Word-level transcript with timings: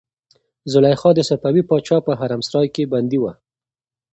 زلیخا 0.71 1.09
د 1.15 1.19
صفوي 1.29 1.63
پاچا 1.69 1.97
په 2.05 2.11
حرمسرای 2.19 2.67
کې 2.75 2.89
بندي 2.93 3.19
وه. 3.21 3.33